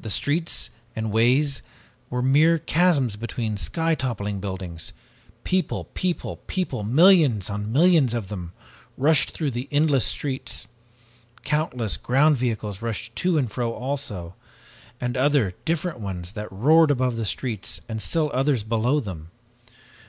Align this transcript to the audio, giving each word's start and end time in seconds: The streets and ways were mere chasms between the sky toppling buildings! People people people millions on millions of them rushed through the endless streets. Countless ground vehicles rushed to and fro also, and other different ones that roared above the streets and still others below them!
The 0.00 0.10
streets 0.10 0.70
and 0.96 1.12
ways 1.12 1.62
were 2.10 2.20
mere 2.20 2.58
chasms 2.58 3.14
between 3.14 3.54
the 3.54 3.60
sky 3.60 3.94
toppling 3.94 4.40
buildings! 4.40 4.92
People 5.44 5.84
people 5.94 6.38
people 6.48 6.82
millions 6.82 7.48
on 7.48 7.70
millions 7.70 8.12
of 8.12 8.26
them 8.26 8.54
rushed 8.96 9.30
through 9.30 9.52
the 9.52 9.68
endless 9.70 10.04
streets. 10.04 10.66
Countless 11.44 11.96
ground 11.96 12.36
vehicles 12.38 12.82
rushed 12.82 13.14
to 13.14 13.38
and 13.38 13.48
fro 13.48 13.72
also, 13.72 14.34
and 15.00 15.16
other 15.16 15.54
different 15.64 16.00
ones 16.00 16.32
that 16.32 16.50
roared 16.50 16.90
above 16.90 17.14
the 17.14 17.24
streets 17.24 17.80
and 17.88 18.02
still 18.02 18.32
others 18.34 18.64
below 18.64 18.98
them! 18.98 19.30